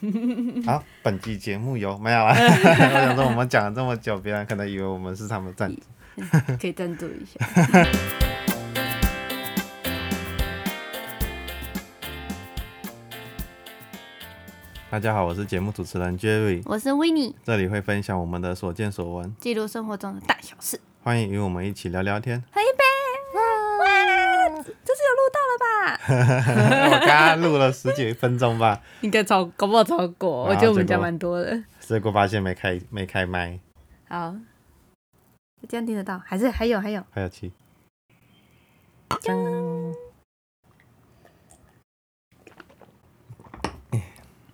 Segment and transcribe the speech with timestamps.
[0.64, 2.32] 好，本期节目有没有啦？
[2.34, 5.82] 我想说我们讲了这么久，别人可能以为我们是他们赞助。
[6.60, 7.38] 可以赞助一下。
[14.90, 20.80] 大家好，我是节目主持人 Jerry，我是 w i n n e 这里会分享我们的所见所闻，记录生活中的大小事。
[21.02, 22.42] 欢迎与我们一起聊聊天。
[22.50, 22.79] 喝一杯！
[25.60, 26.00] 吧？
[26.90, 30.44] 我刚刚录了十几分钟吧， 应该超，搞不好超过。
[30.44, 31.62] 我觉得我们讲蛮多的。
[31.80, 33.58] 结果发现没开，没开麦。
[34.08, 34.34] 好，
[35.68, 36.18] 这样听得到？
[36.24, 37.04] 还是还有还有？
[37.10, 37.52] 还有七。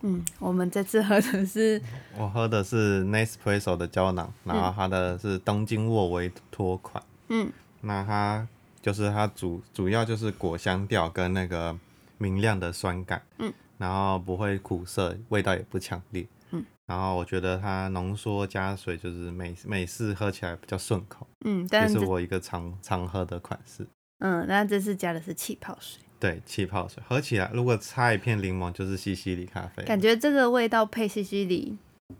[0.02, 1.82] 嗯，我们这次喝的是，
[2.16, 7.02] 我喝的是 Nespresso 的胶囊，然后它的是东京沃维托款。
[7.28, 7.50] 嗯，
[7.80, 8.46] 那它
[8.86, 11.76] 就是它主主要就是果香调跟那个
[12.18, 13.20] 明亮的酸感。
[13.38, 16.24] 嗯，然后不会苦涩，味道也不强烈。
[16.52, 21.26] 嗯，然后我觉得它浓缩加水就是美美式喝起来比较顺口。
[21.44, 23.84] 嗯，但是我一个常常喝的款式。
[24.20, 26.00] 嗯，那这次加的是气泡水。
[26.20, 29.82] 对，气泡水喝起来，如果插一片柠檬，就是西西里咖啡。
[29.82, 31.76] 感觉这个味道配西西里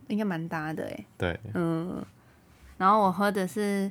[0.09, 1.07] 应该蛮搭的哎。
[1.17, 2.05] 对，嗯。
[2.77, 3.91] 然后我喝的是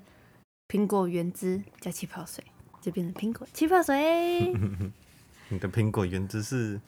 [0.68, 2.44] 苹果原汁加气泡水，
[2.86, 4.54] 就变成苹果气泡水。
[5.50, 6.80] 你的苹果原汁是？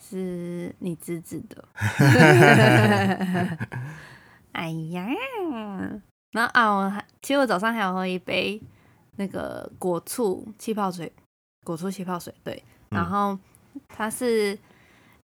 [0.00, 1.68] 是你自制的。
[4.52, 5.08] 哎呀，
[6.30, 8.62] 然后啊，我还其实我早上还有喝一杯
[9.16, 11.12] 那个果醋气泡水。
[11.64, 13.36] 果醋气泡水，对，然后
[13.88, 14.56] 它是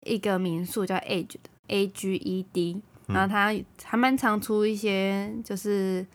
[0.05, 6.05] 一个民宿叫 Age 的 A G E D，然后它还蛮常出一些就是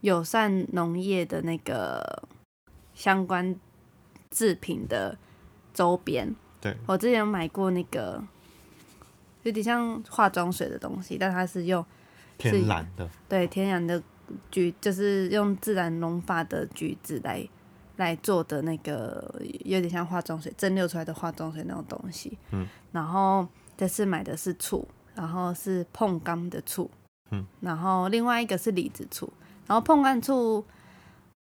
[0.00, 2.22] 友善农业的那个
[2.94, 3.54] 相关
[4.30, 5.16] 制品的
[5.72, 6.34] 周边。
[6.60, 8.22] 对，我之前有买过那个
[9.42, 11.84] 有点像化妆水的东西，但它是用
[12.38, 14.02] 天然的，对，天然的
[14.50, 17.48] 橘，就是用自然农法的橘子来。
[17.96, 24.84] 来做的那个有点像化妆水蒸馏出来的化妆水那种东西，嗯，然后这次买的是醋，
[25.14, 26.90] 然后是碰柑的醋，
[27.30, 29.32] 嗯，然后另外一个是李子醋，
[29.68, 30.64] 然后碰柑醋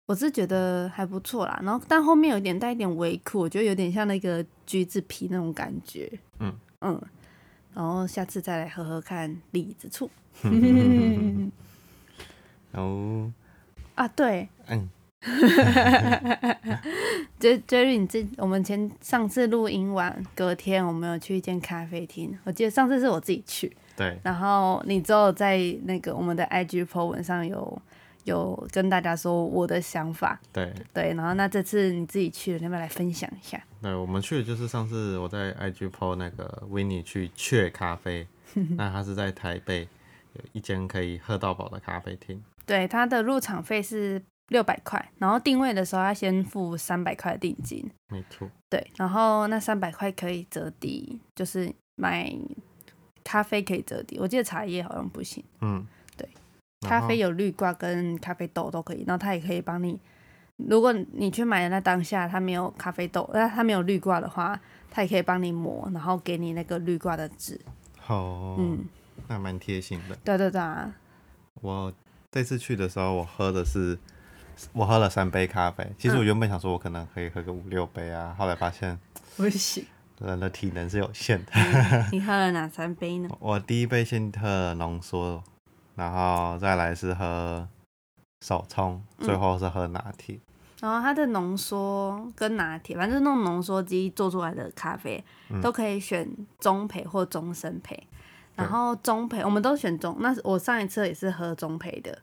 [0.05, 7.01] 我是觉得还不错啦，然后但后面有点带一点微苦，我觉得有点像那个橘子皮那种感觉，嗯嗯，
[7.73, 10.09] 然后下次再来喝喝看李子醋，
[12.73, 13.31] 哦，
[13.95, 14.89] 啊对，嗯。
[17.39, 22.37] J Jerry，你这我们前上次录音完，隔天我们有去一间咖啡厅。
[22.43, 24.19] 我记得上次是我自己去，对。
[24.21, 27.81] 然后你之后在那个我们的 IG po 文上有
[28.23, 31.13] 有跟大家说我的想法，对对。
[31.13, 33.61] 然后那这次你自己去了，要不要来分享一下？
[33.81, 38.27] 对，我们去的就是上次我在 IG po 那个 w i n n 去雀咖啡，
[38.77, 39.87] 那他是在台北
[40.33, 42.43] 有一间可以喝到饱的咖啡厅。
[42.65, 44.21] 对，他的入场费是。
[44.49, 48.47] 六百块，然后定位的时候要先付三百块定金，没错。
[48.69, 52.31] 对，然后那三百块可以折抵，就是买
[53.23, 54.19] 咖啡可以折抵。
[54.19, 55.43] 我记得茶叶好像不行。
[55.61, 56.02] 嗯，对，
[56.83, 59.99] 咖啡有绿挂跟咖啡豆都可以，然后它也可以帮你。
[60.57, 64.59] 如果你去买的那当下它没有咖啡豆，那他没有绿挂的话，
[64.91, 67.59] 它也可以帮你磨，然后给你那个绿挂的纸。
[67.97, 68.85] 好，嗯，
[69.27, 70.15] 那蛮贴心的。
[70.23, 70.61] 对对对。
[71.61, 71.91] 我
[72.31, 73.97] 这次去的时候，我喝的是。
[74.71, 78.97] 我喝了三杯咖啡，其实我原本想说，我可能可以喝个五六杯啊，后来发现
[79.35, 79.83] 不行，
[80.19, 81.51] 人的体能是有限的。
[82.11, 83.27] 你喝了哪三杯呢？
[83.41, 85.43] 我第一杯先喝浓缩，
[85.95, 87.67] 然后再来是喝
[88.41, 90.39] 手冲，最后是喝拿铁。
[90.81, 95.23] 然后它的浓缩跟拿铁，反正那种浓缩机做出来的咖啡
[95.61, 98.07] 都可以选中培或中深培。
[98.55, 102.19] 然后中培我们都选中，那我上一次也是喝中培的。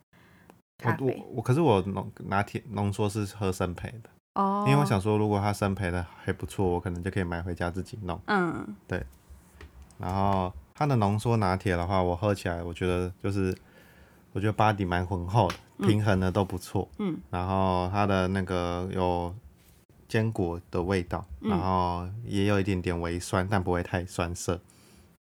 [0.85, 8.21] 我我我，可是我浓拿铁浓缩是喝生培的哦，因为我想说，如果它生培的还不错，我可能就可以买回家自己弄。
[8.27, 9.05] 嗯，对。
[9.99, 13.55] 然后它的浓缩拿铁的话，我喝起来我觉得就是，
[14.33, 16.89] 我觉得巴底蛮浑厚的，平衡的都不错。
[16.99, 17.19] 嗯。
[17.29, 19.35] 然后它的那个有
[20.09, 24.59] 坚果的味道，然后也有一点点微酸，但不会太酸涩。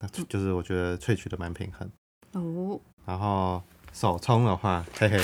[0.01, 1.89] 那就是我觉得萃取的蛮平衡。
[2.33, 2.77] 哦。
[3.05, 3.63] 然后。
[3.93, 5.17] 手冲的话，嘿嘿，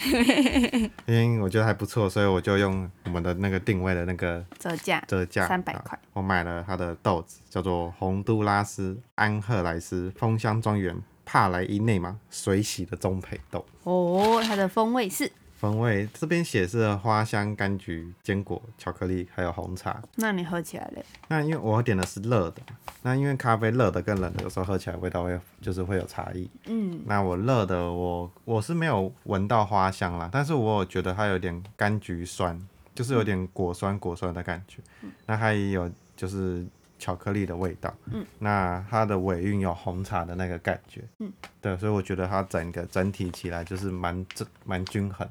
[1.06, 5.98] 因为我觉得还不错，所以我就用我们的那个定位的那个折价，折价三百块。
[6.12, 13.64] 我买了它的豆子，叫做洪都拉斯安赫莱斯枫香庄园帕莱伊内马水洗的中培豆。
[13.84, 15.30] 哦，它的风味是
[15.60, 20.02] 风味这边写是花香、柑橘、坚果、巧克力，还有红茶。
[20.14, 21.04] 那你喝起来嘞？
[21.28, 22.62] 那因为我点的是热的，
[23.02, 26.48] 那因为咖啡热的跟冷的有时候喝起来味道会就是会有差异。
[26.64, 27.02] 嗯。
[27.04, 32.58] 那我热的我我是没有闻到花香啦，但是我有觉得它有点柑橘酸，
[32.94, 34.78] 就是有点果酸果酸的感觉。
[35.02, 35.10] 嗯。
[35.26, 36.64] 那它也有就是
[36.98, 37.94] 巧克力的味道。
[38.06, 38.24] 嗯。
[38.38, 41.02] 那它的尾韵有红茶的那个感觉。
[41.18, 41.30] 嗯。
[41.60, 45.28] 对，所以我觉得它整个整体起来就是蛮正蛮均衡。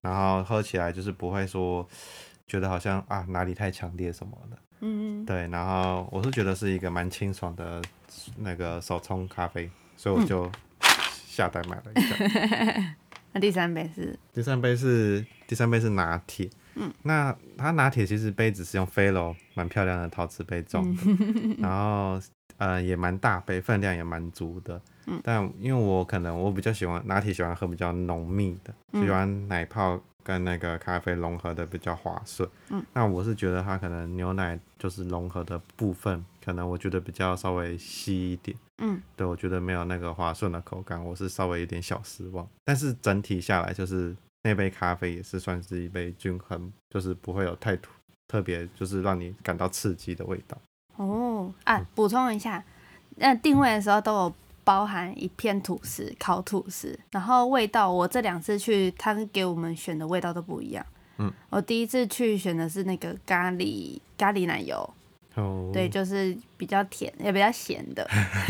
[0.00, 1.86] 然后喝起来就是不会说
[2.46, 5.48] 觉得好像啊哪里太强烈什么的，嗯嗯，对。
[5.48, 7.80] 然后我是觉得是一个蛮清爽的
[8.38, 10.50] 那个手冲咖啡，所以我就
[11.26, 12.82] 下单买了一个。
[13.32, 14.18] 那第三杯是？
[14.32, 16.50] 第三杯是第三杯是拿铁。
[16.74, 21.02] 嗯，那它拿铁其实杯子是用飞楼蛮漂亮的陶瓷杯装的，
[21.58, 22.20] 然后
[22.60, 24.80] 呃也蛮大杯，分量也蛮足的。
[25.24, 32.48] 但因为我可能我比较喜欢拿铁，喜欢喝比较浓密的，喜欢奶泡跟那个咖啡融合的比较滑顺。
[32.68, 38.56] 嗯，那我是觉得它可能牛奶就是融合的部分，可能我觉得比较稍微稀一点。
[38.78, 42.48] 嗯，对我觉得没有那个滑顺的口感，我是稍微有点小失望。
[42.64, 44.14] 但是整体下来，就是
[44.44, 47.76] 那杯咖啡也是算是一杯均衡，就是不会有太
[48.28, 50.56] 特别，就是让你感到刺激的味道。
[50.96, 52.62] 哦，啊，补充一下，
[53.16, 54.34] 那定位的时候都有。
[54.62, 60.86] 包含一片吐司，烤吐司，然后味道，我这两次去，他给我们选的味道都不一样。
[61.16, 64.88] 嗯，我第一次去选的是那个咖喱咖喱奶油，
[65.34, 68.08] 哦，对，就是比较甜也比较咸的。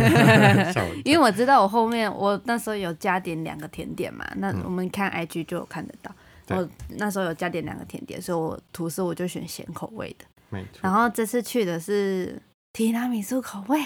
[1.07, 6.13] 因为我知道我后面我那时候有加点两个甜点嘛，那我们看 IG 就有看得到，
[6.49, 10.25] 我那时候有加点两个甜点，所以我吐司我就选咸口味的。
[10.51, 10.81] 没错。
[10.83, 12.43] 然后这次去的是
[12.73, 13.81] 提拉米苏口味。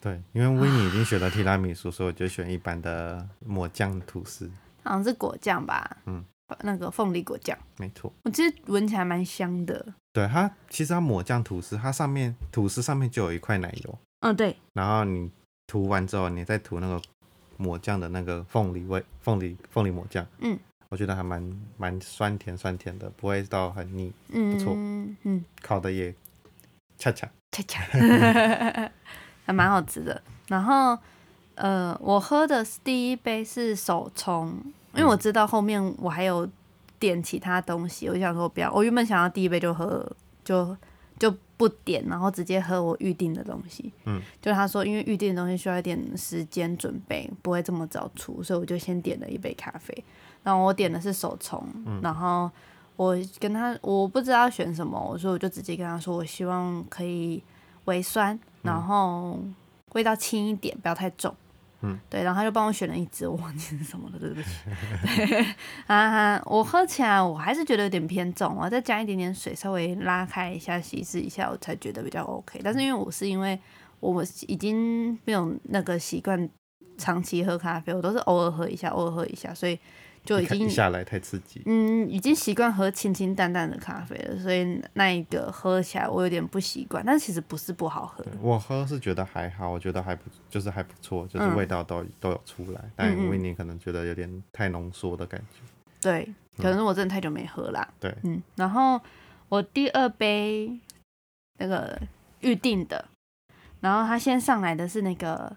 [0.00, 4.50] 对，因为维尼已经选了提拉米苏，所以我就选一般的抹酱吐司，
[4.82, 5.96] 好像是果酱吧？
[6.04, 6.22] 嗯，
[6.60, 8.12] 那个凤梨果酱，没错。
[8.22, 9.94] 我其实闻起来蛮香的。
[10.12, 13.98] 对它，其实它抹酱吐司，它上面吐司上面就有一块奶油。
[14.20, 14.54] 嗯，对。
[14.74, 15.30] 然后你
[15.66, 17.00] 涂完之后，你再涂那个
[17.56, 20.26] 抹酱的那个凤梨味，凤梨凤梨抹酱。
[20.40, 20.58] 嗯，
[20.94, 21.42] 我觉得还蛮
[21.76, 24.74] 蛮酸甜酸甜的，不会到很腻，不错。
[24.76, 26.14] 嗯，烤的也
[26.96, 27.82] 恰恰恰恰。
[29.44, 30.96] 还蛮好吃的，然后，
[31.56, 34.56] 呃，我喝的第一杯是手冲，
[34.94, 36.48] 因为我知道后面我还有
[37.00, 40.08] 点其他东西，我就想说不要，我原本想要第一杯就喝，
[40.44, 40.76] 就
[41.18, 43.92] 就不点，然后直接喝我预定的东西。
[44.04, 50.04] 嗯，就他说，因为预定的东西需要一点时间准备，不会这么早出，所以我就先点了一杯咖啡。
[50.44, 51.66] 然后我点的是手冲，
[52.00, 52.48] 然后
[52.94, 57.42] 我跟他我不知道选什么，我说我就直接跟他说，我希望可以
[57.86, 58.38] 微酸。
[58.62, 59.38] 然后
[59.92, 61.34] 味道轻一点，不要太重。
[61.82, 64.48] 嗯，对，然后他就帮我选了一支，我忘记是什么了，对不起。
[65.16, 65.46] 对
[65.86, 72.58] 啊，我喝起来我还是觉得有点偏重，我再加一点点水，稍微拉开一下，稀释一下，我才觉得比较 OK。
[72.64, 73.60] 但是因为我是因为
[74.00, 76.48] 我已经没有那个习惯
[76.96, 79.78] 长期喝咖啡，我都是偶尔喝一下，偶尔喝一下，所以。
[80.24, 88.24] 就已经下来太刺激，嗯，已经习惯喝清清淡淡的咖啡了，所以那一个喝起来我有点不习惯，但其实不是不好喝。
[88.40, 95.60] 我喝是觉得还好，我觉得还不就是还不错，就是味道都都有出来，但因为你可能觉得有点太浓缩的感觉。
[96.00, 96.26] 对，
[96.56, 97.86] 可能是我真的太久没喝啦。
[98.00, 98.98] 对，嗯，然后
[99.50, 100.80] 我第二杯
[101.58, 102.00] 那个
[102.40, 103.04] 预定的，
[103.80, 105.54] 然后他先上来的是那个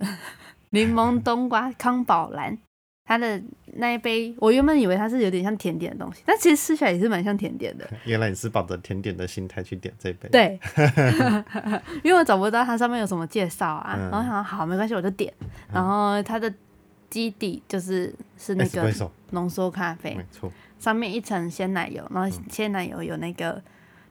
[0.70, 2.58] 柠檬冬瓜康宝蓝。
[3.06, 3.40] 它的
[3.74, 7.86] 那一杯，我原本以为它是有点像甜点的东西，但其实吃起来也是蛮像甜点的。
[8.06, 10.28] 原来你是抱着甜点的心态去点这杯。
[10.30, 10.58] 对，
[12.02, 15.32] 因为我找不到它上面有什么介绍啊，然后想好没关系，我就点。
[15.72, 16.52] 然后它的
[17.10, 18.90] 基底就是是那个
[19.30, 20.50] 浓缩咖啡，没错。
[20.78, 23.62] 上面一层鲜奶油，然后鲜奶油有那个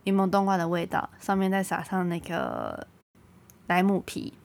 [0.03, 2.85] 柠檬冬瓜的味道，上面再撒上那个
[3.67, 4.42] 莱姆皮，嗯。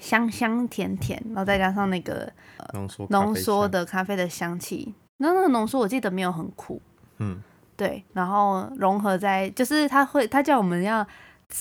[0.00, 2.28] 香香甜甜，然后再加上那个
[2.72, 6.80] 浓缩浓缩的咖啡的香气，那那个浓缩我记得没有很苦，
[7.18, 7.40] 嗯，
[7.76, 11.06] 对，然后融合在就是他会他叫我们要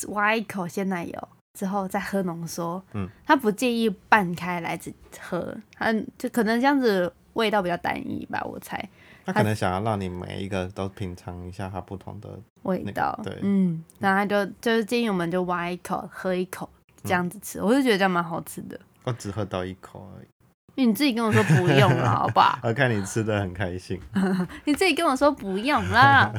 [0.08, 8.89] 挖一口鲜奶油之后再喝浓缩，嗯，他不介意拌开来只喝，他就可能这样子味道比较单一吧，我猜。
[9.25, 16.67] 他可能想要让你每一个都品尝一下它不同的味道，对，嗯，然后他就就是建议我们就挖一口喝一口。
[17.03, 18.79] 这样子吃，我就觉得这样蛮好吃的。
[19.03, 20.27] 我只喝到一口而已。
[20.75, 22.58] 你自己跟我说不用了， 好不好？
[22.63, 24.00] 我看你吃的很开心。
[24.65, 26.32] 你自己跟我说不用啦。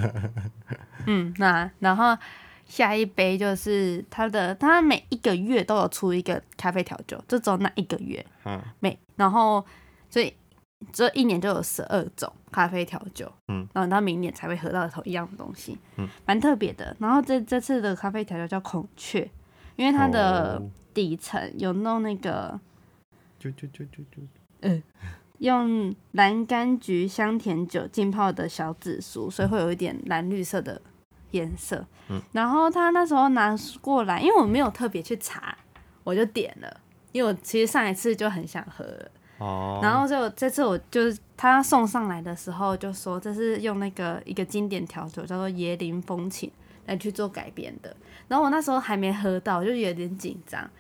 [1.07, 2.17] 嗯，那然后
[2.67, 8.25] 下一杯就是它的，它每一个月都有出一个咖啡调酒，就只有那一个月。
[8.45, 8.59] 嗯。
[8.79, 9.63] 每然后
[10.09, 10.33] 所以
[10.91, 16.97] 这一年就有十二种咖啡调酒，嗯，然后到明年才会喝到同一样的东西，嗯，蛮特别的。
[16.99, 19.31] 然后这这次的咖啡调酒叫孔雀，
[19.81, 20.61] 因为它的
[20.93, 22.61] 底层有弄那个，
[23.39, 24.23] 就就就就就，
[24.61, 24.83] 嗯，
[25.39, 30.83] 用蓝柑橘香甜酒浸泡的小紫薯，所以会有一点蓝绿色的
[31.31, 31.87] 颜色。
[32.11, 35.57] 嗯，然后他那时候拿过来，因为我没有特别去查，
[36.05, 36.81] 我就点了，
[37.13, 38.85] 因为我其实上一次就很想喝。
[39.39, 46.53] 哦，然后就这次我就是他送上来的时候就说这是用那个一个经典调酒叫做椰林风情
[46.85, 47.97] 来去做改编的，
[48.31, 50.71] 然后我那时候还没喝到，就有点紧张，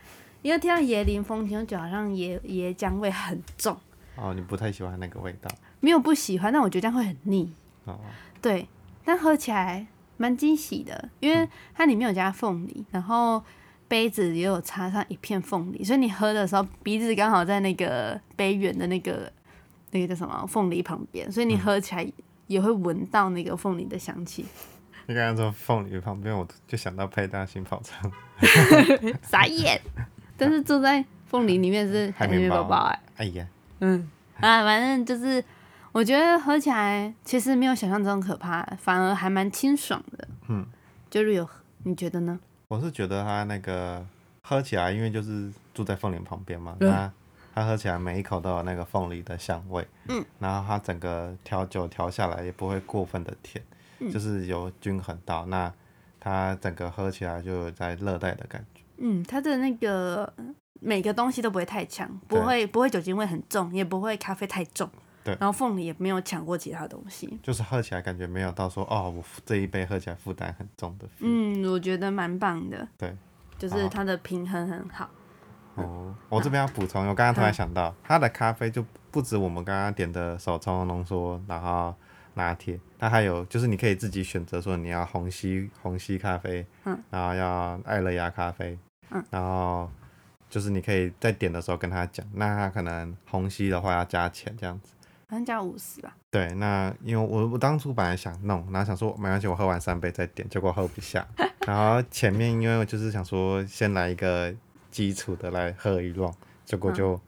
[0.41, 3.77] 因为听到椰林风情，就觉好像椰椰浆味很重。
[4.15, 5.51] 哦，你不太喜欢那个味道？
[5.81, 7.53] 没有不喜欢，但我觉得这样会很腻。
[7.87, 7.99] 哦，
[8.41, 8.69] 对，
[9.05, 13.43] 但喝起来蛮惊喜的，因为它里面有加凤梨，然后。
[13.91, 19.29] 杯子也有插上一片凤梨，所以你喝的时候鼻子刚好在那个杯缘的那个
[19.91, 22.07] 那个叫什么凤梨旁边，所以你喝起来
[22.47, 24.47] 也会闻到那个凤梨的香气。
[25.07, 27.95] 你刚刚说凤梨旁边，我就想到派大新跑车，
[29.23, 29.81] 傻眼。
[30.37, 33.47] 但是住在凤梨里面是海绵宝宝哎，哎呀，
[33.81, 35.45] 嗯啊，反正就是
[35.93, 40.29] 我觉得喝起来其实没有想象中可怕，反而还蛮清爽的。
[40.49, 40.65] 嗯，
[41.11, 41.47] 就是有
[41.83, 42.39] 你觉得呢？
[42.69, 44.05] 我是觉得它那个
[44.43, 47.13] 喝起来，因为就是住在凤梨旁边嘛，它
[47.55, 53.63] 它喝起来每一口都有那个凤梨的香味，嗯，然后它整个调酒调下来也不会过分的甜，
[54.13, 55.73] 就是有均衡到，那
[56.19, 58.83] 它整个喝起来就有在热带的感觉。
[58.99, 60.33] 嗯，它的那个
[60.81, 64.89] 每个东西都不会太强，不会不会酒精味很重，也不会咖啡太重。
[65.23, 71.07] 对，然后凤梨也没有抢过其他东西，就是喝起来感觉没有到说哦，我这一杯喝起来负担很重的。
[71.19, 72.89] 嗯，我觉得蛮棒的。
[72.97, 73.15] 对，
[73.59, 75.11] 就是它的平衡很好。
[75.75, 81.95] 哦，我这边要补充，我刚刚突然想到，它的咖啡就不止我们刚刚点的手冲浓缩，然后
[82.41, 88.79] 拿铁，它还有就是你可以自己选择说你要虹吸虹吸咖啡，嗯，然后要爱乐压咖啡，
[89.11, 89.91] 嗯，然后
[90.49, 94.93] 就是你可以在点的时候跟他讲，那他可能虹吸的话要加钱这样子。
[95.29, 96.17] 好像加五十吧。
[96.29, 101.25] 对，那因为我我当初本来想弄，然后想说没关系，我喝完三杯再点，结果喝不下。
[101.67, 104.53] 然后前面因为我就是想说先来一个
[104.91, 106.29] 基础的来喝一轮，
[106.65, 107.21] 结果就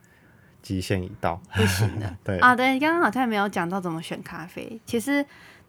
[0.62, 2.16] 极限已到，不行的。
[2.24, 2.38] 对。
[2.38, 5.24] 啊，对，刚刚好像没有讲到怎么选咖啡，其实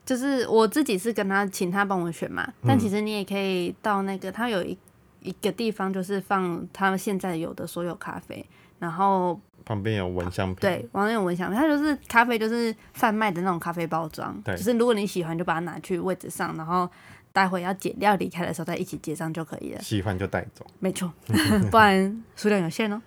[0.05, 4.77] 就是我自己是跟他请他帮我选嘛，但其实你也可以到那个他有一
[5.21, 8.45] 一个地方就是放他们现在有的所有咖啡，
[8.79, 9.39] 然后。
[9.65, 14.38] 旁边有蚊香瓶，对，旁边有蚊香瓶，它就是咖啡，就是贩卖的那种咖啡包装。
[14.43, 16.85] 对，就是如果你喜欢，就把它拿去位置上，然后
[17.34, 19.82] 待会要解掉离开的时候再一起结账就可以了。
[19.82, 21.12] 喜欢就带走，没错，
[21.72, 23.02] 不然数量有限哦。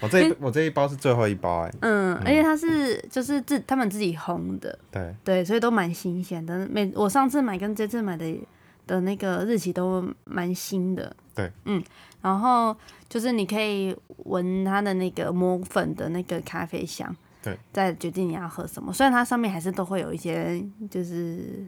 [0.00, 1.72] 我这 我这一包是最后一包哎。
[1.80, 6.68] 嗯，而且它是就是自他们自己烘的，对对，所以都蛮新鲜的。
[6.68, 8.36] 每我上次买跟这次买的
[8.86, 11.14] 的那个日期都蛮新的。
[11.32, 11.80] 对，嗯，
[12.20, 12.76] 然后
[13.08, 18.92] 就是你可以闻它的那个磨粉的那个咖啡香，对，再决定你要喝什么。
[18.92, 20.60] 虽然它上面还是都会有一些
[20.90, 21.64] 就是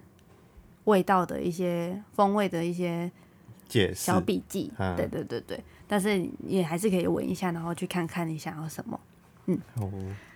[0.88, 3.10] 味道的一些风味的一些
[3.94, 8.98] 小笔记，对对对对，但是也还是可以闻一下，然后去看看你想要什么，
[9.46, 9.60] 嗯，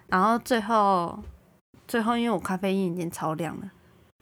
[0.09, 1.19] 然后最后
[1.89, 3.71] 最后因为我咖啡因已经超量了，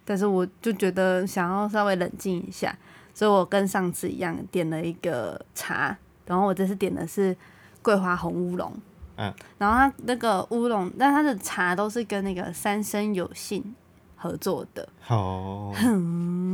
[0.05, 2.75] 但是我就觉得想要稍微冷静一下。
[3.13, 5.95] 所以我跟上次一样点了一个茶，
[6.27, 7.37] 然后我这次点的是
[7.83, 8.73] 桂花红乌龙，
[9.17, 13.75] 嗯，然后它那个乌龙，但它的茶都是跟那个三生有幸
[14.21, 15.73] 合作的，哦，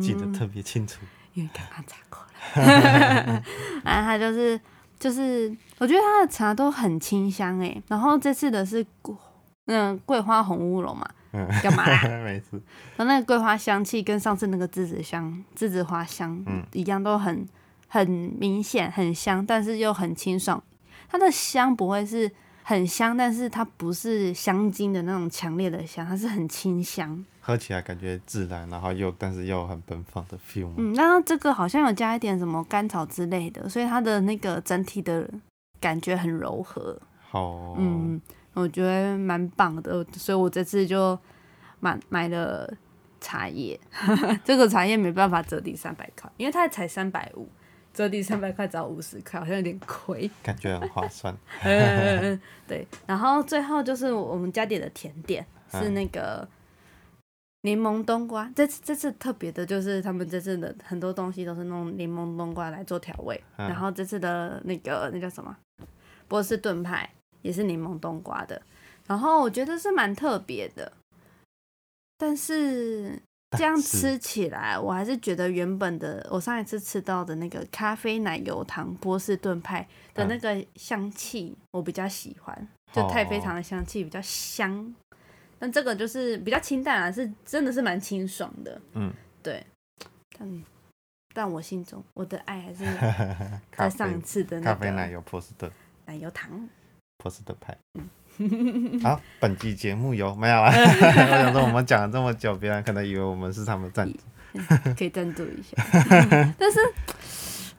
[0.01, 1.01] 记得特别清楚，
[1.35, 2.21] 因为刚刚查过
[2.63, 3.43] 了，
[3.85, 4.59] 然后它就是
[5.01, 8.87] 就是，我觉得他的茶都很清香哎，然后这次的是
[9.67, 11.07] 嗯桂花红乌龙嘛。
[11.63, 11.85] 干嘛？
[12.25, 12.59] 没事。
[12.97, 16.43] 它那个桂花香气跟上次那个栀子香、栀子花香
[16.73, 17.47] 一样，都很
[17.89, 18.09] 很
[18.39, 20.63] 明显，很香，但是又很清爽。
[21.11, 22.31] 它的香不会是
[22.69, 27.25] 很香，但是它不是香精的那种强烈的香，它是很清香。
[27.41, 30.69] 喝起来感觉自然，然后又但是又很奔放的 feel。
[30.77, 35.31] 嗯，那这个好像有加一点什么甘草之类的，所以它的那个整体的
[35.81, 37.01] 感觉很柔和。
[37.31, 38.21] 好，嗯。
[38.55, 41.17] 我觉得蛮棒的，所以我这次就
[41.79, 42.73] 买买了
[43.21, 43.79] 茶叶。
[44.43, 47.47] 这个茶叶没办法折抵三百块，因为它才三百五，
[47.97, 50.31] 折抵三百块找五十块，好像有点亏。
[50.43, 51.35] 感觉很划算。
[52.69, 56.47] 对，然后最后就是我们家点的甜点是那个
[57.62, 58.53] 柠檬冬瓜。
[58.55, 65.57] 这次这次特别的就是他们这次的很多东西都是弄柠檬冬瓜来做调味，然后这次的那个那叫什么
[66.29, 67.09] 波士顿派。
[67.43, 68.61] 也是柠檬冬瓜的，
[69.07, 70.91] 然后我觉得是蛮特别的，
[72.19, 73.23] 但是
[73.57, 84.95] 这样吃起来，我还是觉得原本的我上一次吃到的那个咖啡奶油糖波士顿派的那个香气，我比较喜欢，就太妃糖的香气比较香。
[85.59, 88.81] 但这个就是比较清淡啊，是真的是蛮清爽的。
[88.93, 89.65] 嗯，对。
[90.39, 90.65] 但
[91.33, 92.85] 但我心中我的爱还是
[93.77, 95.71] 在上一次的咖啡奶油波士顿
[96.05, 96.69] 奶油糖
[97.17, 97.77] 波士顿派。
[99.02, 100.71] 好，本期节目有没有啦？
[100.73, 104.19] 我想说我们讲了这么久，别人可能以为我们是他们赞助，
[104.97, 105.76] 可以赞助一下。
[106.59, 106.78] 但是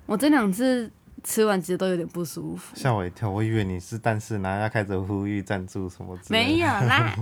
[0.06, 0.92] 我这两次。
[1.24, 6.18] 吃完其实都有点不舒服，吓我一跳，我以为你是，但是呢要开始呼吁赞助什么？
[6.30, 7.14] 没有啦，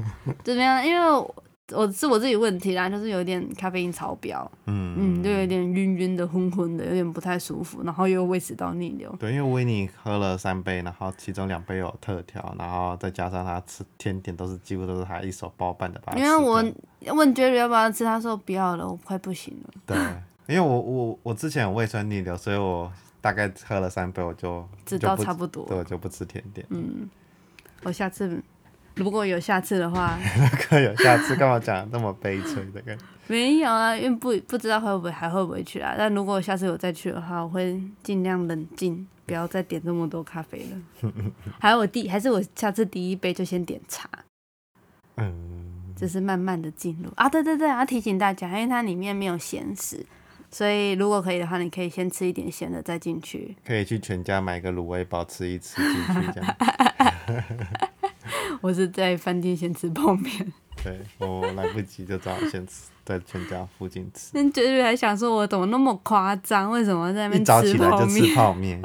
[0.44, 0.86] 怎么样？
[0.86, 1.34] 因为
[1.74, 9.16] 我是我自己问题啦，就是有点咖啡因超标，嗯嗯，就有点晕晕的、昏昏的，有点不太舒服，然后又胃食道逆流。
[9.20, 16.14] 对，因为维尼喝了三杯，然后其中两杯有特调，然后再加上他吃甜点都是几乎都是他一手包办的吧。
[16.16, 16.64] 因为我
[17.16, 19.74] 问 Jerry 要不要吃，他说不要了，我快不行了。
[19.86, 19.98] 对，
[20.48, 22.92] 因为我我我之前有胃酸逆流，所以我。
[23.22, 26.64] 大概喝了三杯，我就知道差不多，对，我就不吃甜点。
[26.70, 27.10] 嗯，
[27.82, 28.40] 我下次
[28.96, 33.04] 如果有下次的话，如果有下次，干嘛讲那么悲催的感觉？
[33.28, 35.96] 没有啊，因为不不知道会不会还会不会去啊。
[35.98, 41.12] 但如果下次有再去的话，我会尽量冷静，不要再点这么多咖啡了。
[41.60, 44.08] 还有我第还是我下次第一杯就先点茶，
[45.18, 47.28] 嗯，就是慢慢的进入啊。
[47.28, 50.06] 对对对，要提醒大家，因为它里面没有咸食。
[50.52, 53.58] 所以如果可以的话，你可以先吃一点咸的再进去。
[53.66, 56.56] 可以去全家买个卤味包吃一吃进去这样。
[58.62, 60.54] 我是在饭店先吃泡面。
[60.84, 64.32] 对我来不及就只好先吃，在全家附近吃。
[64.34, 66.70] 那绝对还想说我怎么那么夸张？
[66.70, 68.10] 为什么在那边 吃泡面？
[68.10, 68.82] 吃泡面。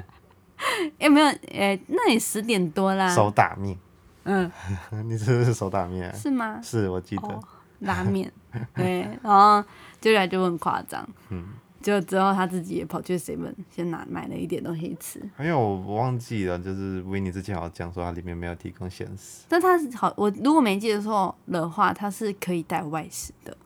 [0.98, 1.26] 有没有？
[1.52, 3.14] 哎，那你十点多啦。
[3.14, 3.76] 手打面。
[4.24, 4.50] 嗯。
[5.06, 6.14] 你吃的是手打面？
[6.14, 6.60] 是吗？
[6.62, 7.40] 是我记得。
[7.80, 8.30] 拉面。
[8.74, 9.62] 对，然后
[10.00, 11.06] 接下来就很夸张。
[11.30, 11.44] 嗯。
[11.80, 23.56] 就之后他自己也跑去 seven 先拿买了一点东西吃，还有我忘记了，就是维尼之前好像讲说它里面没有提供咸食，但它好，我如果没记错的话，它是可以带外食的。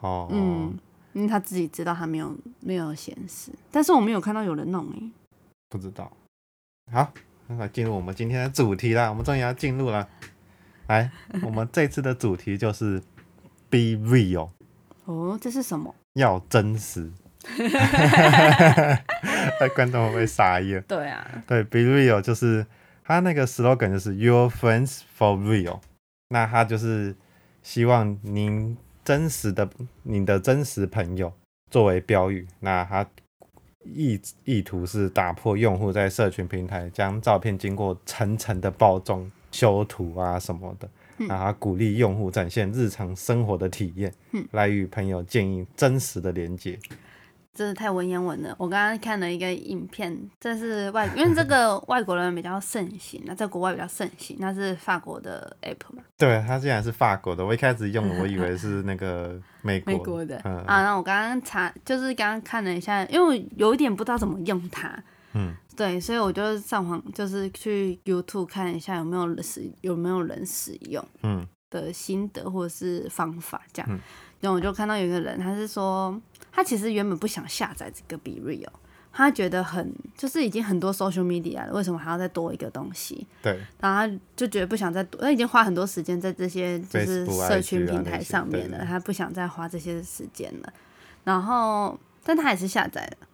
[0.00, 0.78] 哦，嗯，
[1.12, 5.12] 因为他自己知道他没有没有咸食，但是我没有看到有人弄诶，
[5.68, 6.10] 不知道。
[6.92, 7.12] 好，
[7.48, 10.08] 那进入我们今天的主题啦，我们终于要进入了。
[10.88, 11.10] 来，
[11.42, 13.00] 我们这次的主题就是
[13.70, 14.50] be real。
[15.04, 15.94] 哦，这是什么？
[16.14, 17.10] 要真实。
[19.60, 20.82] 那观众会不会傻眼。
[20.88, 22.66] 对啊，对，be real 就是
[23.04, 25.80] 他那个 slogan 就是 your friends for real。
[26.28, 27.14] 那他就是
[27.62, 29.68] 希望您真实的、
[30.02, 31.32] 你的真实朋友
[31.70, 32.46] 作为标语。
[32.60, 33.06] 那他
[33.84, 40.88] 意意图是打破用户在社群平台将照片经过层层的包装、修图啊什么的。
[41.28, 44.12] 然后鼓励用户展现日常生活的体验，
[44.52, 46.76] 来与朋友建立真实的连接。
[47.54, 48.54] 真的太文言文了。
[48.58, 56.02] 我刚刚看了一个影片，这是外， 因为这个外国人比较盛行，那在国外比较盛行，那是法国的 app 嘛？
[56.16, 57.44] 对，它竟然是法国的。
[57.44, 59.92] 我一开始用，我以为是那个美国。
[59.92, 60.40] 美国的。
[60.44, 65.02] 嗯啊，那我刚刚查，就是刚刚看了一下，因为有一点不知道怎么用它。
[65.34, 65.54] 嗯。
[65.74, 74.00] 对，所以我就上网，就是去 YouTube 看一下有没有使，有没有人使用，嗯，的心得或者是方法这样。
[74.42, 76.20] 然后我就看到有一个人，他是说。
[76.54, 78.68] 他其实原本不想下载这个 Be Real，
[79.10, 83.26] 他觉得很就是已经很多 social media 了，为什么还要再多一个东西？
[83.40, 90.70] 对，然后他就觉得不想再多，他已经花很多时间在这些就是社群平台上面了，他不想再花这些时间了。
[91.24, 93.26] 然后，但他还是下载了。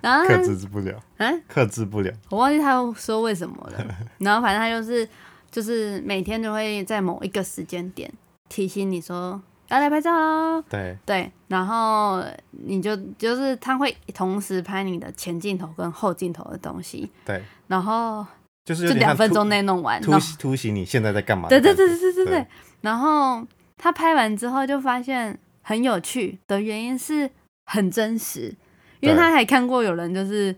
[0.00, 2.12] 然后克制不了，嗯，克制不了。
[2.28, 3.86] 我忘记他说为什么了。
[4.18, 5.08] 然后反正他就是
[5.48, 8.12] 就是每天都会在某一个时间点
[8.50, 9.40] 提醒你说。
[9.72, 10.60] 要来拍照喽！
[10.68, 17.08] 对对，然后你就就是他会同时拍你的前镜头跟后镜头的东西。
[17.24, 18.26] 对，然后
[18.64, 20.10] 就是就两分钟内弄完，突
[20.40, 21.48] 突袭你现在在干嘛？
[21.48, 22.46] 对对对对对对对。
[22.80, 23.46] 然后
[23.78, 27.30] 他拍完之后就发现很有趣的原因是
[27.66, 28.52] 很真实，
[28.98, 30.52] 因为他还看过有人就是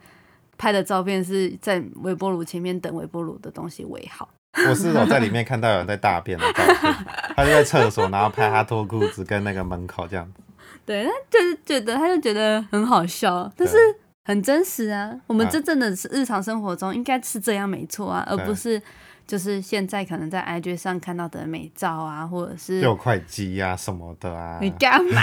[0.57, 4.31] 拍的照片是在微波炉前面等微波炉的东西围好。
[4.69, 6.95] 我是我在里面看到有人在大便的照片，
[7.37, 10.43] 他就在厕所，然后拍他脱裤子跟那个门口这样子。
[10.85, 13.77] 对，他就是觉得，他就觉得很好笑，但是
[14.25, 15.11] 很真实啊。
[15.27, 18.81] 我们真正的是日常生活中应该是这样没错啊，而不是
[19.27, 24.59] 就是现在可能在 IG 上看到的美照啊，或者是六块肌啊什么的啊。
[24.61, 25.23] 你干嘛？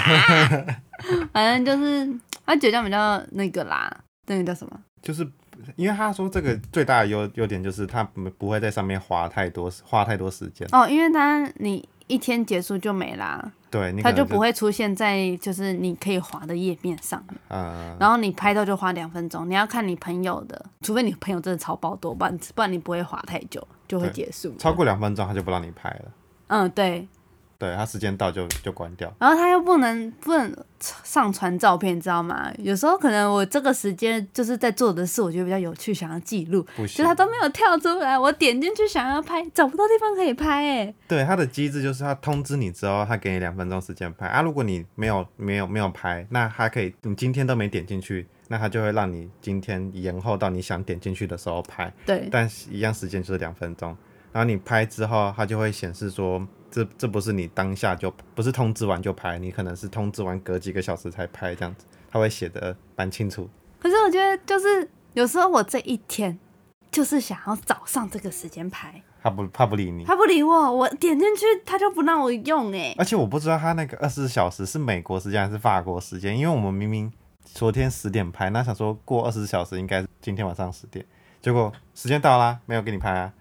[1.32, 2.10] 反正就是
[2.44, 3.94] 他觉得比较那个啦，
[4.26, 4.80] 那个叫什么？
[5.02, 5.26] 就是
[5.76, 8.02] 因为他说这个最大的优优点就是他
[8.38, 10.68] 不会在上面花太多花太多时间。
[10.72, 26.12] 哦，因为他你一天结束就没啦，对，他就不会出现在就是你可以滑的页面上，嗯，然后你拍照就花两分钟，你要看你朋友的，除非你朋友真的超爆多，不然不然你不会滑太久就会结束，超过两分钟他就不让你拍了，
[26.48, 27.06] 嗯，对。
[27.60, 30.56] 对他时间到就就关掉，然后他又不能不能
[31.04, 32.50] 上传照片，你知道吗？
[32.56, 40.94] 有时候可能我这个时间就是在做的事，我觉得比较有趣，想要记录，就他都没有跳出来，我点进去想要拍，找不到地方可以拍，哎。
[41.06, 44.40] 对，他的机制就是他通知你之后，他给你两分钟时间拍啊。
[44.40, 51.92] 如果你没有没有没有拍，那他可以你今天都没点进去，那他就会让你今天延后到你想点进去的时候拍。
[52.06, 53.94] 对，但一样时间就是两分钟，
[54.32, 56.40] 然后你拍之后，它就会显示说。
[56.70, 63.48] 这这不是你当下就不是通知完就拍，你可能是通知完隔几个小时才拍这样子，他会写的蛮清楚。
[63.80, 66.38] 可是我觉得就是有时候我这一天
[66.90, 72.94] 就是想要早上这个时间拍，他不他不理你，他不理我，我点进去他就不让我用哎。
[72.98, 77.12] 而且我不知道他那个二十四小时是美国时间还是法国时间，因为我们明明
[77.44, 81.04] 昨天十点拍，那想说过二十四小时应该是今天晚上十点，
[81.42, 83.32] 结果时间到啦，没有给你拍啊，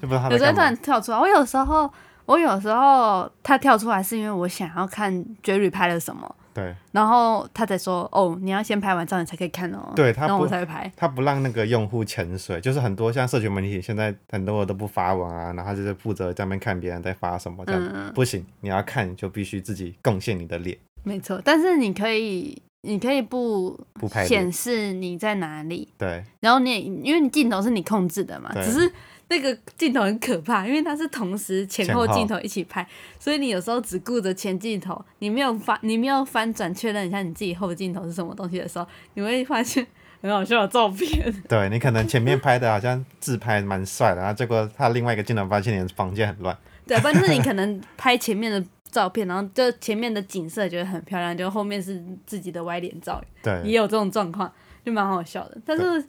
[0.00, 1.92] 就不知道他有时候突然跳出来，我有时候。
[2.30, 5.12] 我有时候他跳出来是因为我想要看
[5.42, 28.92] Jerry 拍了什么，对，然后他才说哦，你要先拍完照你才可以看哦，对他不才会拍，他不让那个用户潜水，就是很多像社群媒体现在很多都不发文啊，然后就是负责在那边看别人在发什么这样，不行，你要看就必须自己贡献你的脸，没错，但是你可以你可以不不拍显示你在哪里，对，然后你因为你镜头是你控制的嘛，只是。
[29.30, 32.84] 那个镜头很可怕，因为它是同时前后镜头一起拍，
[33.16, 39.86] 所以你有时候只顾着前镜头，你没有翻，你没有翻转确认一下你自己后镜头是什么东西的时候，你会发现
[40.20, 41.32] 很好笑的照片。
[41.48, 46.58] 对你可能前面拍的好像自拍蛮帅的，然后结果他另外一个镜头发现你的房间很乱。
[46.84, 53.22] 对，不然就是你可能拍前面的照片，然后就前面的景色觉得很漂亮，就后面是自己的歪脸照。
[53.44, 54.52] 对，也有这种状况，
[54.84, 56.04] 就蛮好笑的，但是。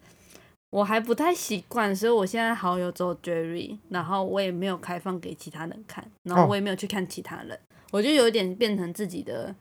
[0.72, 7.60] 我还不太习惯，所以我现在好友只有 Jerry，然后我也没有开放给其他人看，然后我也没有去看其他人，
[7.92, 9.54] 我就有一点变成自己的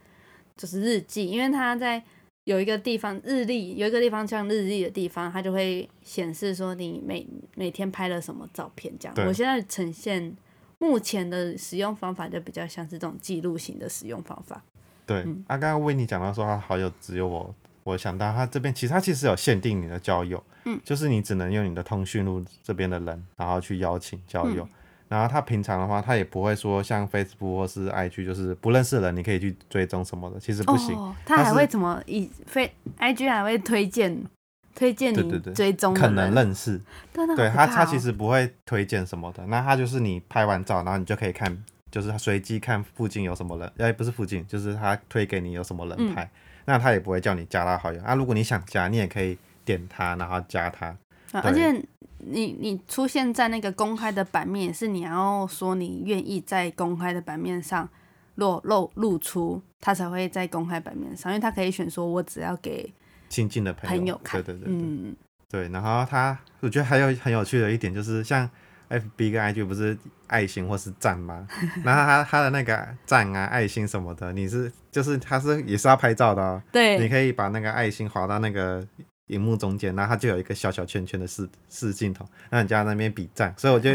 [0.57, 2.01] 就是日记，因为他在
[2.44, 9.27] 有一个地方日历，有一个地方像日历的地方，它就会显示说你每每天拍了什么照片这样。
[9.27, 10.35] 我现在呈现
[10.79, 14.62] 目前的使用方法就比较像是这种记录型的使用方法。
[15.05, 17.53] 对，啊，刚刚为你讲到说他好友只有我。
[17.84, 24.68] 我想到他这边其实他其实有限定你的交友，嗯，就是你只能用你的通讯录这边的人，然后去邀请交友。
[25.08, 30.96] 然后他平常的话，他也不会说像 Facebook 或是 IG，就是不认识的人你可以去追踪什么的，其实不行。
[31.26, 34.24] 他还会怎么以非 IG 还会推荐
[34.72, 36.80] 推荐你追踪可能认识，
[37.12, 39.44] 对他他其实不会推荐什么的。
[39.46, 46.30] 那他就是你拍完照，然后你就可以看，就是随机看附近有什么人，哎，不是附近，就是他推给你有什么人拍。
[46.64, 48.14] 那他也不会叫你加他好友啊。
[48.14, 50.96] 如果你想加，你也可以点他，然后加他。
[51.33, 51.70] 而且
[52.18, 57.88] 你你出现在那个公开的版面，是你要说你愿意在公开的版面上
[58.35, 62.92] 露露露出，他才会在公开版面上，因为他可以选说我只要给
[63.29, 64.42] 亲近的朋友看。
[64.42, 65.14] 对对对，嗯，
[65.49, 65.68] 对。
[65.68, 68.51] 然后他，我觉得还有很有趣的一点就是，像
[68.90, 69.96] F B 跟 I G 不是。
[70.31, 71.44] 爱心或是赞吗？
[71.83, 76.62] 然后他他的那个赞啊、爱心什么的，你是就是他是也是要拍照的哦。
[76.70, 78.87] 对，你可以把那个爱心划到那个
[79.26, 83.53] 荧幕中间，然后它就有一个小小圈圈的视视镜头，让你在那边比赞。
[83.57, 83.90] 所以我就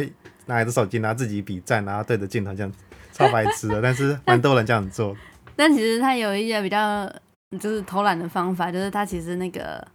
[0.45, 2.69] 拿一只手机，然后自己比赞，然后对着镜头这样
[3.13, 5.15] 超白痴的， 但是蛮多人这样做。
[5.55, 7.10] 但其实他有一些比较
[7.62, 9.88] 就是偷懒的方法，就是他其实那个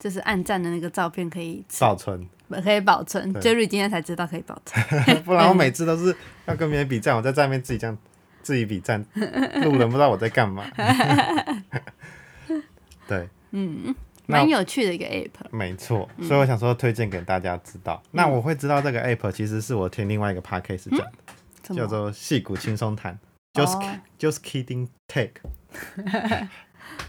[0.00, 2.28] 就是暗赞的那个照片可以保存。
[2.64, 4.84] 可以保存，Jerry 今天才知道可以保存，
[5.22, 6.12] 不然我每次都是
[6.46, 7.96] 要跟别人比赞，我在上面自己这样
[8.42, 9.00] 自己比赞，
[9.62, 10.64] 路人不知道我在干嘛。
[13.06, 13.94] 对，嗯，
[14.26, 15.46] 蛮有趣的一个 app。
[15.52, 18.02] 没错，所以我想说推荐给大家知道。
[18.10, 21.12] 那我会知道这个 app，其实是我听另外一个 podcast 讲的，
[21.76, 23.16] 叫做戏骨轻松谈
[23.54, 23.80] ，just
[24.18, 25.34] just kidding take。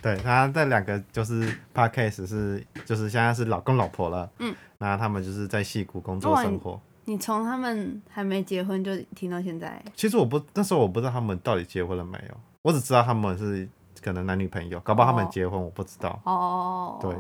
[0.02, 4.56] 对，他这两个就是 podcast 是就是现在是老公老婆了，嗯。
[4.78, 6.82] 那他们就是在戏谷工作生活。
[7.06, 9.80] 你从他们还没结婚就听到现在？
[9.96, 13.70] 其实我不那时候我不知道他们到底结婚了没有，我只知道他们是
[14.02, 16.20] 可能男女朋友，搞不好他们结婚我不知道。
[16.26, 17.16] 哦，对，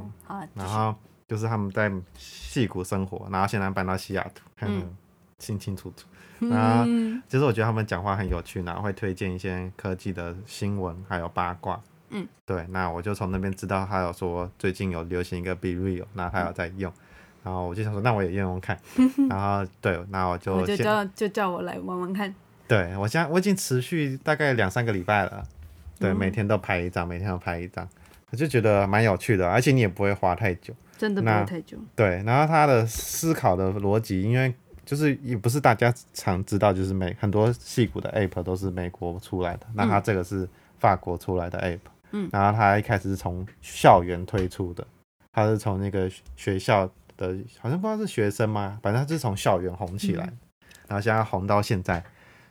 [0.55, 0.95] 然后
[1.27, 4.95] 就是他们在戏谷生活，然后现在搬到西雅图，嗯，
[5.37, 6.07] 清清楚楚。
[6.39, 6.85] 然后
[7.27, 11.79] 其实我觉得他们讲话很有趣，然后会推荐一些科技的新闻还有八卦。
[12.11, 16.91] 嗯，对，那我就从那边知道他有说最近有流行一个 Be Real，那他有在用，
[17.43, 18.77] 然后我就想说，那我也用用看，
[19.29, 22.33] 然后对，那我就就叫就叫我来玩玩看。
[22.67, 25.43] 对我现在我已经持续大概两三个礼拜了，
[25.99, 27.87] 对，每天都拍一张，每天都拍一张，
[28.29, 31.77] 我就觉得蛮有趣的，而且你也不会花太久，真的不会太久。
[31.95, 34.53] 对，然后他的思考的逻辑，因为
[34.85, 40.47] 就是也不是大家常知道，就是美很多戏骨的 app 都是美国出来的，那他这个是
[40.79, 41.79] 法国出来的 app，
[42.11, 44.85] 嗯，然后他一开始是从校园推出的，
[45.31, 48.79] 他是从那个学校的，好像不知道是学生吗？
[48.81, 50.25] 反正他是从校园红起来，
[50.87, 52.03] 然后现在红到现在。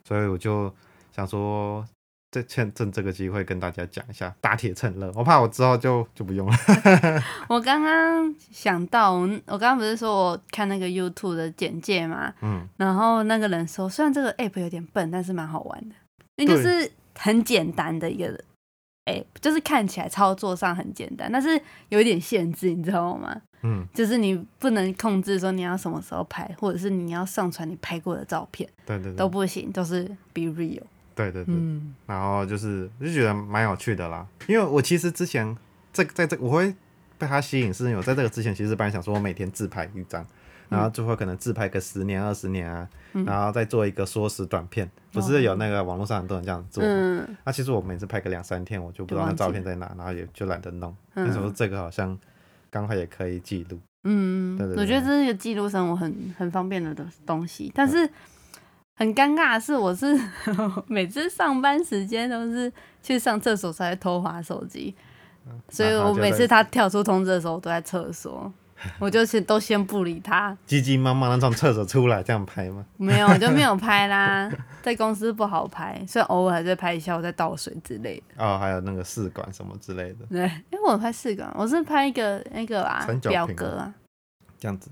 [0.03, 0.75] 所以我就
[1.15, 1.87] 想说，
[2.33, 6.57] 这趁趁这个机会跟大家讲一下打铁趁热，我怕我之后就就不用了。
[7.49, 15.95] 我刚刚想到，我刚刚不是说我看那个 YouTube 的简介嘛，嗯，然后那个人说，虽然这个 App 有点笨，但是蛮好玩的，
[16.37, 18.41] 因为就是很简单的一个
[19.41, 23.41] 就是看起来操作上很简单，但是有一点限制，你知道吗？
[23.63, 30.83] 嗯，就是你不能控制说你要什么时候拍，或者是你要上传你拍过的照片，对对，都不行，都是 be real。
[31.15, 35.55] 对对对，嗯，然后就是就觉得蛮有趣的啦，因为我其实之前
[35.93, 36.75] 在在这我会
[37.19, 40.27] 被他吸引，是因为我在这个之前其实本来想说我每天自拍一张，
[40.71, 42.89] 然后最后可能自拍个十年二十年啊，
[43.27, 52.19] 然后再做一个缩时短片，不是有那个网络上很多人这样做，嗯，那其实我每次拍个两三天，我就不知道那照片在哪，然后也就懒得弄，那时候这个好像。
[52.73, 56.95] 刚好也可以记录，嗯，我觉得这是一个记录生活很很方便的
[57.27, 57.69] 东西。
[57.75, 58.09] 但是
[58.95, 60.17] 很尴尬的是，我是
[60.87, 64.95] 每次上班时间都是去上厕所才偷滑手机，
[65.69, 68.53] 所以我每次他跳出通知的时候，我都在厕所。
[68.99, 72.85] 我就是都先不理他，急急忙忙的从厕所出来这样拍吗？
[72.97, 74.51] 没有，我就没有拍啦，
[74.83, 78.45] 在公司不好拍，所以偶尔还在拍一下我在倒水之类的。
[78.45, 80.25] 哦，还有那个试管什么之类的。
[80.31, 83.95] 对，因为我拍试管，我是拍一个那个啊表格啊，
[84.59, 84.91] 这样子。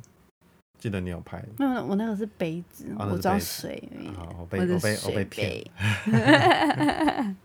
[0.78, 1.42] 记得你有拍？
[1.56, 3.82] 没有，我那个是杯子，我装水。
[4.38, 5.64] 我被我被我被骗。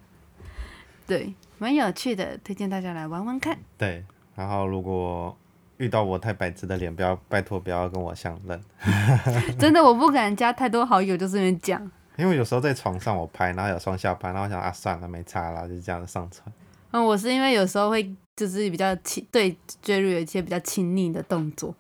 [1.07, 3.57] 对，蛮有趣的，推荐大家来玩玩看。
[3.77, 4.03] 对，
[4.35, 5.35] 然后如果。
[5.83, 8.59] 遇到我太白痴的脸，不要拜托，不要跟我相认。
[9.59, 11.91] 真的，我不敢加太多好友，就是因为这样。
[12.15, 16.45] 因为有时候在床上我拍，然后有双下巴，然后我想啊，算了，没差了，就这样子上传。
[16.91, 21.75] 嗯，我是因为有时候会就是比较亲，对 Jerry 有一些比较亲密的动作，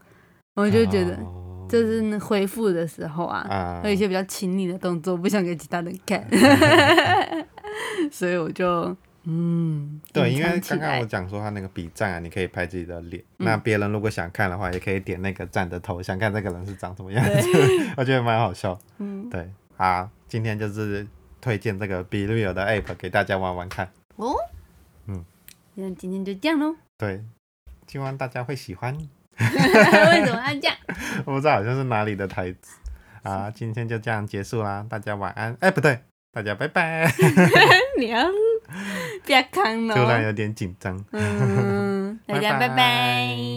[0.55, 1.17] 我就觉得
[1.69, 6.27] 就是回复的时候啊，有一些比较亲密的动作，不想给其他人看，
[8.11, 8.95] 所以我就。
[9.25, 17.49] 嗯，对，因为刚刚我讲说他那个比赞啊，你可以拍自己的脸，那别人如果想看的话，也可以点那个赞的头像，看这个人是长什么样子，
[17.95, 18.77] 我觉得蛮好笑。
[18.97, 21.07] 嗯，对，好，今天就是
[21.39, 23.89] 推荐这个 Be Real 的 App 给大家玩玩看。
[24.17, 24.35] 哦，
[25.07, 25.23] 嗯，
[25.75, 26.75] 那今天就这样喽。
[26.97, 27.23] 对，
[27.87, 28.93] 希望大家会喜欢。
[29.39, 30.75] 为什么要这样？
[31.25, 32.77] 我不知道，好像是哪里的台词。
[33.23, 35.55] 啊，今天就这样结束啦，大家晚安。
[35.61, 35.99] 哎，不对，
[36.33, 37.09] 大家拜拜。
[39.25, 39.43] 娘。
[39.43, 41.03] 别看了，突然有点紧张。
[41.11, 43.52] 嗯，大家拜拜。